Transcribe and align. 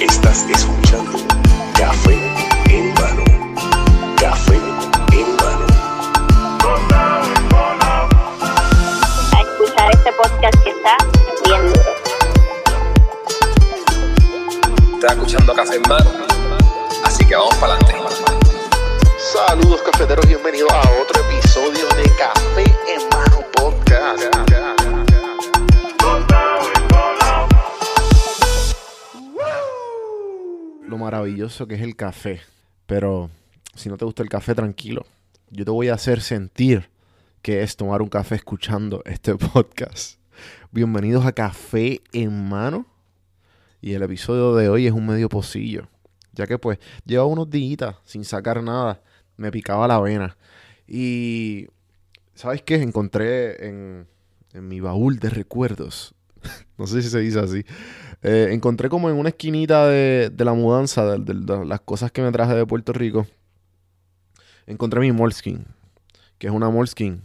Estás 0.00 0.50
escuchando 0.50 1.33
Estás 15.04 15.18
escuchando 15.18 15.52
Café 15.52 15.76
en 15.76 15.82
Mano. 15.82 16.10
Así 17.04 17.26
que 17.26 17.36
vamos 17.36 17.54
para 17.56 17.74
adelante. 17.74 17.94
Saludos 19.18 19.82
cafeteros, 19.82 20.26
bienvenidos 20.26 20.72
a 20.72 20.80
otro 21.02 21.22
episodio 21.28 21.86
de 21.88 22.10
Café 22.16 22.64
en 22.88 23.08
Mano 23.10 23.44
Podcast. 23.52 24.22
Lo 30.88 30.96
maravilloso 30.96 31.66
que 31.66 31.74
es 31.74 31.82
el 31.82 31.96
café. 31.96 32.40
Pero 32.86 33.28
si 33.74 33.90
no 33.90 33.98
te 33.98 34.06
gusta 34.06 34.22
el 34.22 34.30
café, 34.30 34.54
tranquilo. 34.54 35.04
Yo 35.50 35.66
te 35.66 35.70
voy 35.70 35.90
a 35.90 35.94
hacer 35.94 36.22
sentir 36.22 36.88
que 37.42 37.62
es 37.62 37.76
tomar 37.76 38.00
un 38.00 38.08
café 38.08 38.36
escuchando 38.36 39.02
este 39.04 39.36
podcast. 39.36 40.18
Bienvenidos 40.72 41.26
a 41.26 41.32
Café 41.32 42.00
en 42.14 42.48
Mano. 42.48 42.86
Y 43.84 43.92
el 43.92 44.02
episodio 44.02 44.54
de 44.54 44.70
hoy 44.70 44.86
es 44.86 44.94
un 44.94 45.06
medio 45.06 45.28
pocillo. 45.28 45.86
Ya 46.32 46.46
que 46.46 46.56
pues 46.56 46.78
lleva 47.04 47.26
unos 47.26 47.50
días 47.50 47.94
sin 48.04 48.24
sacar 48.24 48.62
nada. 48.62 49.02
Me 49.36 49.52
picaba 49.52 49.86
la 49.86 50.00
vena. 50.00 50.38
Y... 50.88 51.66
¿Sabes 52.34 52.62
qué? 52.62 52.76
Encontré 52.76 53.68
en, 53.68 54.06
mi 54.54 54.80
baúl 54.80 55.18
de 55.18 55.28
recuerdos. 55.28 56.14
no 56.78 56.86
sé 56.86 57.02
si 57.02 57.10
se 57.10 57.18
dice 57.18 57.40
así. 57.40 57.66
Eh, 58.22 58.48
encontré 58.52 58.88
como 58.88 59.10
en 59.10 59.16
una 59.16 59.28
esquinita 59.28 59.86
de, 59.86 60.32
la 60.34 60.54
mudanza, 60.54 61.18
de, 61.18 61.34
las 61.66 61.80
cosas 61.82 62.10
que 62.10 62.22
me 62.22 62.32
traje 62.32 62.54
de 62.54 62.64
Puerto 62.64 62.94
Rico. 62.94 63.26
Encontré 64.66 65.00
mi 65.00 65.12
Moleskine, 65.12 65.66
que 66.38 66.46
es 66.46 66.52
una 66.54 66.70
Moleskine. 66.70 67.20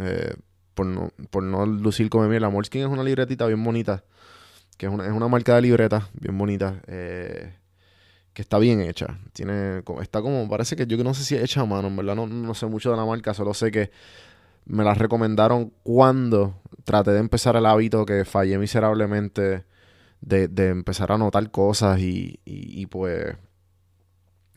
eh, 0.00 0.34
por, 0.74 0.84
no, 0.84 1.12
por 1.30 1.44
no 1.44 1.64
lucir 1.64 2.10
como 2.10 2.26
mí, 2.26 2.40
la 2.40 2.50
Moleskine 2.50 2.86
es 2.86 2.90
una 2.90 3.04
libretita 3.04 3.46
bien 3.46 3.62
bonita. 3.62 4.02
Que 4.78 4.86
es 4.86 4.92
una, 4.92 5.06
es 5.06 5.12
una 5.12 5.28
marca 5.28 5.54
de 5.56 5.62
libreta 5.62 6.08
bien 6.14 6.36
bonita. 6.38 6.82
eh, 6.86 7.54
que 8.34 8.42
está 8.42 8.58
bien 8.58 8.80
hecha. 8.82 9.18
Tiene, 9.32 9.82
está 10.02 10.22
como, 10.22 10.48
parece 10.48 10.76
que 10.76 10.86
yo 10.86 11.02
no 11.04 11.14
sé 11.14 11.24
si 11.24 11.36
es 11.36 11.42
hecha 11.44 11.62
a 11.62 11.66
mano, 11.66 11.88
en 11.88 11.96
verdad 11.96 12.16
no, 12.16 12.26
no 12.26 12.54
sé 12.54 12.66
mucho 12.66 12.90
de 12.90 12.96
la 12.96 13.04
marca, 13.06 13.34
solo 13.34 13.54
sé 13.54 13.70
que 13.72 13.90
me 14.66 14.84
la 14.84 14.94
recomendaron 14.94 15.72
cuando 15.84 16.54
traté 16.84 17.12
de 17.12 17.20
empezar 17.20 17.56
el 17.56 17.66
hábito 17.66 18.06
que 18.06 18.24
fallé 18.24 18.58
miserablemente 18.58 19.64
de, 20.22 20.48
de 20.48 20.68
empezar 20.70 21.12
a 21.12 21.16
anotar 21.16 21.50
cosas 21.50 22.00
y, 22.00 22.40
y, 22.46 22.86
pues 22.86 23.36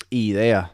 ideas. 0.10 0.72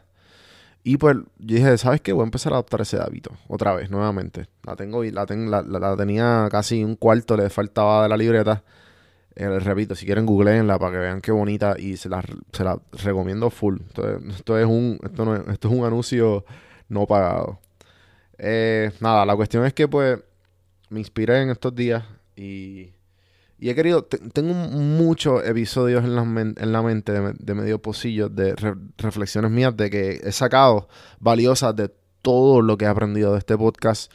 Y 0.84 0.98
pues 0.98 1.16
yo 1.38 1.56
dije, 1.56 1.78
¿sabes 1.78 2.00
qué? 2.02 2.12
Voy 2.12 2.22
a 2.22 2.26
empezar 2.26 2.52
a 2.52 2.56
adoptar 2.56 2.82
ese 2.82 2.98
hábito 2.98 3.32
otra 3.48 3.74
vez, 3.74 3.90
nuevamente. 3.90 4.48
La 4.64 4.76
tengo 4.76 5.04
la, 5.04 5.26
ten- 5.26 5.50
la- 5.50 5.62
la 5.62 5.96
tenía 5.96 6.48
casi 6.50 6.84
un 6.84 6.96
cuarto, 6.96 7.36
le 7.36 7.50
faltaba 7.50 8.04
de 8.04 8.10
la 8.10 8.16
libreta. 8.16 8.64
Les 9.34 9.64
repito, 9.64 9.94
si 9.94 10.04
quieren 10.06 10.26
googleenla 10.26 10.78
para 10.78 10.92
que 10.92 10.98
vean 10.98 11.20
qué 11.20 11.32
bonita 11.32 11.74
y 11.78 11.96
se 11.96 12.08
la, 12.08 12.22
se 12.52 12.64
la 12.64 12.78
recomiendo 12.92 13.48
full. 13.50 13.78
Esto 13.88 14.08
es, 14.16 14.34
esto 14.36 14.58
es 14.58 14.66
un, 14.66 14.98
esto 15.02 15.24
no 15.24 15.36
es- 15.36 15.58
un 15.64 15.84
anuncio 15.84 16.44
no 16.88 17.06
pagado. 17.06 17.58
Eh, 18.38 18.90
nada, 19.00 19.24
la 19.24 19.34
cuestión 19.36 19.64
es 19.64 19.72
que 19.72 19.88
pues 19.88 20.18
me 20.90 20.98
inspiré 21.00 21.40
en 21.42 21.50
estos 21.50 21.74
días 21.74 22.04
y, 22.36 22.90
y 23.58 23.70
he 23.70 23.74
querido, 23.74 24.04
te- 24.04 24.18
tengo 24.18 24.52
muchos 24.52 25.42
episodios 25.46 26.04
en 26.04 26.14
la, 26.16 26.22
en 26.22 26.72
la 26.72 26.82
mente 26.82 27.12
de, 27.12 27.32
de 27.38 27.54
medio 27.54 27.80
pocillo 27.80 28.28
de 28.28 28.54
re- 28.54 28.74
reflexiones 28.98 29.50
mías 29.50 29.74
de 29.76 29.88
que 29.88 30.20
he 30.24 30.32
sacado 30.32 30.88
valiosas 31.20 31.74
de 31.76 31.90
todo 32.20 32.60
lo 32.60 32.76
que 32.76 32.84
he 32.84 32.88
aprendido 32.88 33.32
de 33.32 33.38
este 33.38 33.56
podcast 33.56 34.12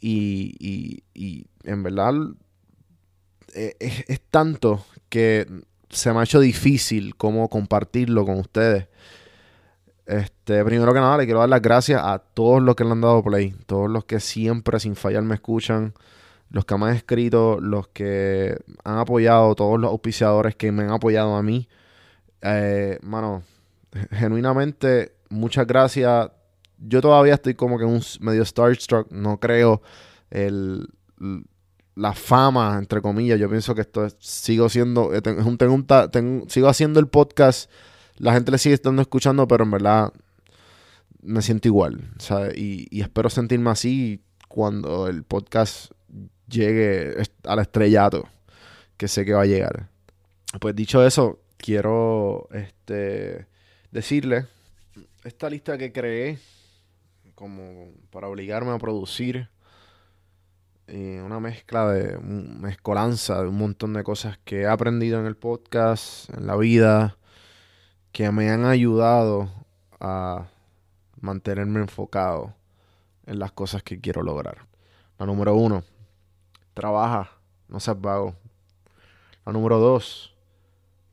y- 0.00 1.02
y 1.14 1.46
en 1.64 1.82
verdad 1.82 2.12
eh, 3.58 3.76
es, 3.80 4.04
es 4.08 4.20
tanto 4.30 4.84
que 5.08 5.46
se 5.90 6.12
me 6.12 6.20
ha 6.20 6.22
hecho 6.24 6.40
difícil 6.40 7.16
cómo 7.16 7.48
compartirlo 7.48 8.24
con 8.24 8.38
ustedes. 8.38 8.88
Este, 10.06 10.64
primero 10.64 10.94
que 10.94 11.00
nada, 11.00 11.18
le 11.18 11.24
quiero 11.26 11.40
dar 11.40 11.50
las 11.50 11.60
gracias 11.60 12.00
a 12.02 12.18
todos 12.18 12.62
los 12.62 12.74
que 12.74 12.84
le 12.84 12.92
han 12.92 13.00
dado 13.00 13.22
play, 13.22 13.54
todos 13.66 13.90
los 13.90 14.04
que 14.06 14.20
siempre 14.20 14.80
sin 14.80 14.96
fallar 14.96 15.22
me 15.22 15.34
escuchan, 15.34 15.92
los 16.50 16.64
que 16.64 16.78
me 16.78 16.86
han 16.86 16.96
escrito, 16.96 17.60
los 17.60 17.88
que 17.88 18.56
han 18.84 18.98
apoyado, 18.98 19.54
todos 19.54 19.78
los 19.78 19.90
auspiciadores 19.90 20.56
que 20.56 20.72
me 20.72 20.84
han 20.84 20.92
apoyado 20.92 21.36
a 21.36 21.42
mí. 21.42 21.68
Eh, 22.40 22.98
mano, 23.02 23.42
genuinamente, 24.12 25.12
muchas 25.28 25.66
gracias. 25.66 26.30
Yo 26.78 27.02
todavía 27.02 27.34
estoy 27.34 27.54
como 27.54 27.78
que 27.78 27.84
un 27.84 28.00
medio 28.20 28.44
starstruck, 28.46 29.10
no 29.10 29.38
creo 29.40 29.82
el, 30.30 30.88
la 31.98 32.12
fama, 32.12 32.76
entre 32.78 33.02
comillas. 33.02 33.38
Yo 33.40 33.48
pienso 33.50 33.74
que 33.74 33.80
esto 33.82 34.06
es- 34.06 34.16
sigo 34.20 34.68
siendo, 34.68 35.12
eh, 35.14 35.20
un- 35.44 35.58
tengo 35.58 35.74
un 35.74 36.44
sigo 36.48 36.68
haciendo 36.68 37.00
el 37.00 37.08
podcast, 37.08 37.70
la 38.16 38.32
gente 38.32 38.50
le 38.52 38.58
sigue 38.58 38.74
estando 38.74 39.02
escuchando, 39.02 39.46
pero 39.48 39.64
en 39.64 39.70
verdad 39.72 40.12
me 41.20 41.42
siento 41.42 41.68
igual. 41.68 42.10
Y, 42.54 43.00
espero 43.00 43.28
sentirme 43.30 43.70
así 43.70 44.22
cuando 44.48 45.08
el 45.08 45.24
podcast 45.24 45.90
llegue 46.48 47.14
al 47.44 47.58
estrellato, 47.58 48.28
que 48.96 49.08
sé 49.08 49.24
que 49.24 49.34
va 49.34 49.42
a 49.42 49.46
llegar. 49.46 49.88
Pues 50.60 50.74
dicho 50.74 51.04
eso, 51.04 51.40
quiero 51.58 52.48
este, 52.52 53.46
decirle 53.90 54.46
esta 55.24 55.50
lista 55.50 55.76
que 55.76 55.92
creé 55.92 56.38
como 57.34 57.90
para 58.10 58.28
obligarme 58.28 58.70
a 58.70 58.78
producir 58.78 59.48
eh, 60.88 61.20
una 61.22 61.38
mezcla 61.38 61.86
de 61.92 62.18
mezcolanza 62.18 63.42
de 63.42 63.48
un 63.48 63.58
montón 63.58 63.92
de 63.92 64.02
cosas 64.02 64.38
que 64.44 64.62
he 64.62 64.66
aprendido 64.66 65.20
en 65.20 65.26
el 65.26 65.36
podcast, 65.36 66.30
en 66.30 66.46
la 66.46 66.56
vida, 66.56 67.18
que 68.10 68.30
me 68.30 68.50
han 68.50 68.64
ayudado 68.64 69.50
a 70.00 70.48
mantenerme 71.20 71.80
enfocado 71.80 72.54
en 73.26 73.38
las 73.38 73.52
cosas 73.52 73.82
que 73.82 74.00
quiero 74.00 74.22
lograr. 74.22 74.66
La 75.18 75.26
número 75.26 75.54
uno, 75.54 75.84
trabaja, 76.72 77.32
no 77.68 77.80
seas 77.80 78.00
vago. 78.00 78.34
La 79.44 79.52
número 79.52 79.78
dos, 79.78 80.34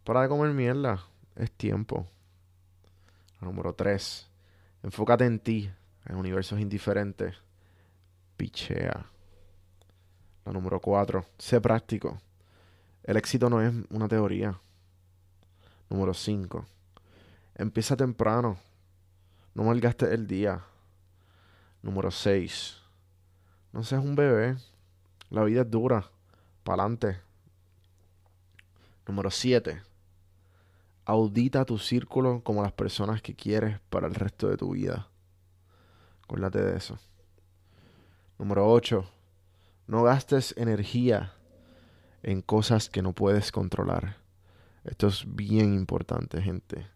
para 0.06 0.22
de 0.22 0.30
comer 0.30 0.52
mierda, 0.54 1.04
es 1.36 1.52
tiempo. 1.52 2.08
La 3.42 3.48
número 3.48 3.74
tres, 3.74 4.30
enfócate 4.84 5.26
en 5.26 5.40
ti, 5.40 5.70
en 6.06 6.16
universos 6.16 6.62
indiferentes. 6.62 7.36
Pichea. 8.38 9.06
La 10.46 10.54
número 10.54 10.80
cuatro, 10.80 11.26
sé 11.38 11.60
práctico. 11.60 12.18
El 13.04 13.18
éxito 13.18 13.50
no 13.50 13.62
es 13.62 13.74
una 13.90 14.08
teoría. 14.08 14.58
Número 15.90 16.14
cinco, 16.14 16.66
empieza 17.56 17.96
temprano. 17.98 18.58
No 19.56 19.64
malgastes 19.64 20.12
el 20.12 20.28
día. 20.28 20.62
Número 21.82 22.12
6. 22.12 22.78
No 23.72 23.84
seas 23.84 24.04
un 24.04 24.16
bebé. 24.16 24.58
La 25.30 25.44
vida 25.44 25.62
es 25.62 25.72
dura. 25.72 26.10
Pa'lante. 26.64 27.22
Número 29.08 29.32
7. 29.32 29.82
Audita 31.06 31.64
tu 31.64 31.78
círculo 31.78 32.42
como 32.44 32.64
las 32.64 32.74
personas 32.74 33.22
que 33.22 33.36
quieres 33.36 33.80
para 33.90 34.08
el 34.08 34.16
resto 34.16 34.50
de 34.50 34.58
tu 34.58 34.72
vida. 34.72 35.08
Acuérdate 36.24 36.62
de 36.62 36.76
eso. 36.76 36.98
Número 38.40 38.68
8. 38.68 39.08
No 39.88 40.04
gastes 40.04 40.54
energía 40.58 41.34
en 42.24 42.42
cosas 42.42 42.90
que 42.90 43.02
no 43.02 43.14
puedes 43.14 43.52
controlar. 43.52 44.18
Esto 44.84 45.08
es 45.08 45.24
bien 45.28 45.74
importante, 45.74 46.42
gente. 46.42 46.88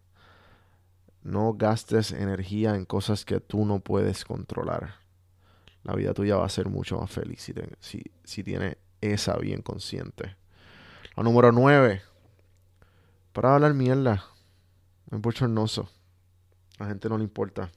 No 1.22 1.54
gastes 1.54 2.12
energía 2.12 2.74
en 2.74 2.84
cosas 2.84 3.24
que 3.24 3.40
tú 3.40 3.64
no 3.64 3.80
puedes 3.80 4.24
controlar. 4.24 4.94
La 5.82 5.94
vida 5.94 6.14
tuya 6.14 6.36
va 6.36 6.46
a 6.46 6.50
ser 6.50 6.68
mucho 6.68 6.98
más 6.98 7.10
feliz 7.10 7.40
si, 7.42 7.52
te- 7.54 7.76
si, 7.80 8.02
si 8.24 8.42
tienes 8.42 8.76
esa 9.00 9.36
bien 9.36 9.62
consciente. 9.62 10.36
La 11.16 11.22
número 11.22 11.52
9. 11.52 12.02
Para 13.32 13.54
hablar 13.54 13.74
mierda. 13.74 14.24
Es 15.10 15.20
bochornoso. 15.20 15.88
A 16.78 16.84
la 16.84 16.90
gente 16.90 17.08
no 17.08 17.18
le 17.18 17.24
importa. 17.24 17.70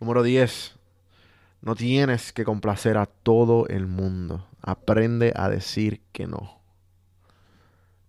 Número 0.00 0.22
10. 0.22 0.74
No 1.62 1.74
tienes 1.76 2.32
que 2.32 2.44
complacer 2.44 2.96
a 2.98 3.06
todo 3.06 3.66
el 3.68 3.86
mundo. 3.86 4.46
Aprende 4.60 5.32
a 5.36 5.48
decir 5.48 6.02
que 6.12 6.26
no. 6.26 6.60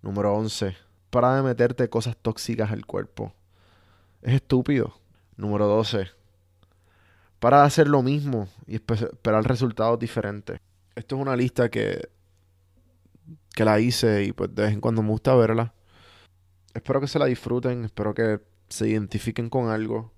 Número 0.01 0.33
11. 0.33 0.75
para 1.09 1.35
de 1.35 1.43
meterte 1.43 1.87
cosas 1.89 2.17
tóxicas 2.17 2.71
al 2.71 2.85
cuerpo. 2.87 3.33
Es 4.23 4.33
estúpido. 4.33 4.99
Número 5.37 5.67
12. 5.67 6.07
Para 7.39 7.59
de 7.61 7.67
hacer 7.67 7.87
lo 7.87 8.01
mismo 8.01 8.47
y 8.65 8.77
espe- 8.79 9.11
esperar 9.13 9.43
resultados 9.47 9.99
diferentes. 9.99 10.59
Esto 10.95 11.15
es 11.15 11.21
una 11.21 11.35
lista 11.35 11.69
que, 11.69 12.09
que 13.53 13.65
la 13.65 13.79
hice 13.79 14.23
y 14.23 14.31
pues 14.33 14.53
de 14.55 14.63
vez 14.63 14.73
en 14.73 14.81
cuando 14.81 15.03
me 15.03 15.09
gusta 15.09 15.35
verla. 15.35 15.73
Espero 16.73 16.99
que 16.99 17.07
se 17.07 17.19
la 17.19 17.25
disfruten, 17.25 17.85
espero 17.85 18.15
que 18.15 18.39
se 18.69 18.87
identifiquen 18.89 19.49
con 19.49 19.69
algo. 19.69 20.11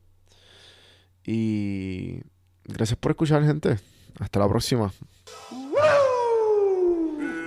Y 1.25 2.21
gracias 2.65 2.97
por 2.97 3.11
escuchar, 3.11 3.43
gente. 3.43 3.77
Hasta 4.19 4.39
la 4.39 4.47
próxima. 4.47 4.91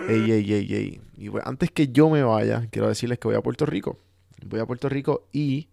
Ey, 0.08 0.30
ey, 0.30 0.52
ey, 0.52 0.74
ey. 0.74 1.00
Y 1.18 1.30
antes 1.44 1.70
que 1.70 1.88
yo 1.88 2.08
me 2.08 2.22
vaya, 2.22 2.66
quiero 2.70 2.88
decirles 2.88 3.18
que 3.18 3.28
voy 3.28 3.36
a 3.36 3.42
Puerto 3.42 3.66
Rico. 3.66 3.98
Voy 4.46 4.60
a 4.60 4.66
Puerto 4.66 4.88
Rico 4.88 5.26
y 5.32 5.68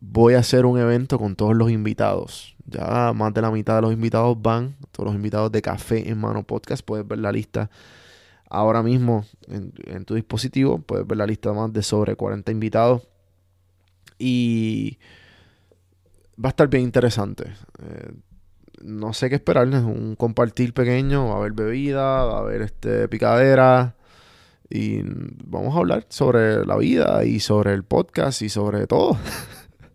voy 0.00 0.34
a 0.34 0.40
hacer 0.40 0.66
un 0.66 0.78
evento 0.78 1.18
con 1.18 1.36
todos 1.36 1.56
los 1.56 1.70
invitados. 1.70 2.56
Ya 2.66 3.12
más 3.14 3.32
de 3.32 3.42
la 3.42 3.50
mitad 3.50 3.76
de 3.76 3.82
los 3.82 3.92
invitados 3.92 4.40
van, 4.40 4.76
todos 4.92 5.06
los 5.06 5.14
invitados 5.14 5.52
de 5.52 5.62
Café 5.62 6.08
en 6.08 6.18
Mano 6.18 6.42
Podcast. 6.42 6.84
Puedes 6.84 7.06
ver 7.06 7.18
la 7.18 7.32
lista 7.32 7.70
ahora 8.50 8.82
mismo 8.82 9.24
en, 9.48 9.72
en 9.86 10.04
tu 10.04 10.14
dispositivo. 10.14 10.78
Puedes 10.78 11.06
ver 11.06 11.18
la 11.18 11.26
lista 11.26 11.52
más 11.52 11.72
de 11.72 11.82
sobre 11.82 12.16
40 12.16 12.50
invitados. 12.50 13.06
Y 14.18 14.98
va 16.42 16.48
a 16.48 16.50
estar 16.50 16.68
bien 16.68 16.84
interesante. 16.84 17.52
Eh, 17.82 18.12
no 18.82 19.12
sé 19.12 19.28
qué 19.28 19.36
esperar. 19.36 19.68
Es 19.68 19.82
un 19.82 20.16
compartir 20.16 20.74
pequeño. 20.74 21.28
Va 21.28 21.34
a 21.34 21.38
haber 21.38 21.52
bebida, 21.52 22.24
va 22.24 22.38
a 22.38 22.40
haber 22.40 22.62
este, 22.62 23.08
picadera. 23.08 23.96
Y 24.68 25.02
vamos 25.44 25.74
a 25.74 25.78
hablar 25.78 26.06
sobre 26.08 26.66
la 26.66 26.76
vida 26.76 27.24
y 27.24 27.40
sobre 27.40 27.72
el 27.72 27.84
podcast 27.84 28.42
y 28.42 28.48
sobre 28.48 28.86
todo. 28.86 29.16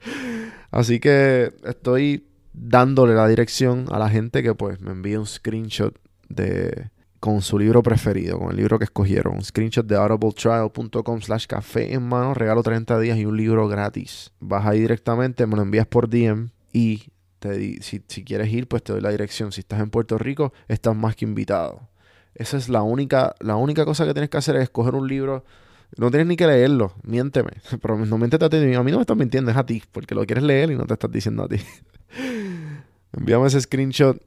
Así 0.71 0.99
que 0.99 1.53
estoy 1.63 2.27
dándole 2.53 3.13
la 3.13 3.27
dirección 3.27 3.85
a 3.91 3.99
la 3.99 4.09
gente 4.09 4.43
que 4.43 4.55
pues 4.55 4.79
me 4.81 4.91
envíe 4.91 5.17
un 5.17 5.25
screenshot 5.25 5.97
de 6.29 6.89
con 7.21 7.43
su 7.43 7.59
libro 7.59 7.83
preferido, 7.83 8.39
con 8.39 8.49
el 8.49 8.57
libro 8.57 8.79
que 8.79 8.85
escogieron. 8.85 9.35
Un 9.35 9.43
screenshot 9.43 9.85
de 9.85 9.95
audibletrial.com 9.95 11.21
slash 11.21 11.45
café 11.45 11.93
en 11.93 12.01
mano, 12.01 12.33
regalo 12.33 12.63
30 12.63 12.99
días 12.99 13.17
y 13.19 13.25
un 13.25 13.37
libro 13.37 13.67
gratis. 13.67 14.31
Vas 14.39 14.65
ahí 14.65 14.79
directamente, 14.79 15.45
me 15.45 15.55
lo 15.55 15.61
envías 15.61 15.85
por 15.85 16.09
DM 16.09 16.49
y 16.73 17.03
te 17.37 17.79
si, 17.83 18.01
si 18.07 18.23
quieres 18.23 18.51
ir, 18.51 18.67
pues 18.67 18.81
te 18.81 18.91
doy 18.91 19.01
la 19.01 19.11
dirección. 19.11 19.51
Si 19.51 19.61
estás 19.61 19.79
en 19.81 19.91
Puerto 19.91 20.17
Rico, 20.17 20.51
estás 20.67 20.95
más 20.95 21.15
que 21.15 21.25
invitado. 21.25 21.89
Esa 22.33 22.57
es 22.57 22.69
la 22.69 22.81
única, 22.81 23.35
la 23.39 23.55
única 23.55 23.85
cosa 23.85 24.03
que 24.07 24.13
tienes 24.13 24.31
que 24.31 24.37
hacer 24.37 24.55
es 24.55 24.63
escoger 24.63 24.95
un 24.95 25.07
libro. 25.07 25.45
No 25.97 26.09
tienes 26.09 26.25
ni 26.25 26.35
que 26.35 26.47
leerlo, 26.47 26.95
miénteme. 27.03 27.51
Pero 27.81 28.03
no 28.03 28.17
miéntete 28.17 28.45
a 28.45 28.49
ti. 28.49 28.57
A 28.57 28.81
mí 28.81 28.91
no 28.91 28.97
me 28.97 29.01
estás 29.01 29.17
mintiendo, 29.17 29.51
es 29.51 29.57
a 29.57 29.65
ti, 29.65 29.83
porque 29.91 30.15
lo 30.15 30.25
quieres 30.25 30.43
leer 30.43 30.71
y 30.71 30.75
no 30.75 30.87
te 30.87 30.93
estás 30.93 31.11
diciendo 31.11 31.43
a 31.43 31.47
ti. 31.47 31.57
Envíame 33.13 33.45
ese 33.45 33.61
screenshot 33.61 34.19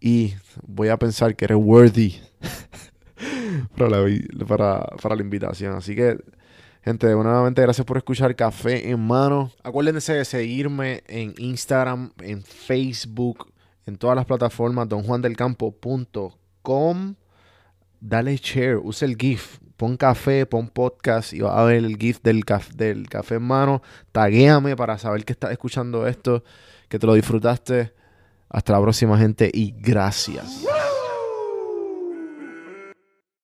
y 0.00 0.34
voy 0.66 0.88
a 0.88 0.96
pensar 0.98 1.36
que 1.36 1.44
eres 1.44 1.58
worthy 1.60 2.18
para, 3.76 3.90
la, 3.90 4.06
para, 4.46 4.80
para 5.02 5.14
la 5.16 5.22
invitación. 5.22 5.74
Así 5.76 5.94
que, 5.94 6.18
gente, 6.82 7.06
nuevamente 7.08 7.60
gracias 7.62 7.84
por 7.86 7.96
escuchar 7.98 8.34
Café 8.34 8.90
en 8.90 8.98
Mano. 9.00 9.52
Acuérdense 9.62 10.14
de 10.14 10.24
seguirme 10.24 11.02
en 11.06 11.34
Instagram, 11.38 12.12
en 12.22 12.42
Facebook, 12.42 13.52
en 13.86 13.96
todas 13.96 14.16
las 14.16 14.26
plataformas, 14.26 14.88
donjuandelcampo.com. 14.88 17.14
Dale 18.00 18.36
share, 18.36 18.78
usa 18.82 19.06
el 19.06 19.16
GIF. 19.16 19.58
Pon 19.76 19.96
café, 19.96 20.44
pon 20.44 20.68
podcast 20.68 21.32
y 21.32 21.40
vas 21.40 21.56
a 21.56 21.64
ver 21.64 21.78
el 21.84 21.96
GIF 21.96 22.20
del, 22.22 22.44
caf- 22.44 22.72
del 22.74 23.08
café 23.08 23.36
en 23.36 23.42
mano. 23.44 23.80
Taguéame 24.12 24.76
para 24.76 24.98
saber 24.98 25.24
que 25.24 25.32
estás 25.32 25.52
escuchando 25.52 26.06
esto, 26.06 26.44
que 26.88 26.98
te 26.98 27.06
lo 27.06 27.14
disfrutaste. 27.14 27.92
Hasta 28.50 28.72
la 28.72 28.80
próxima, 28.82 29.16
gente, 29.16 29.50
y 29.52 29.72
gracias. 29.78 30.64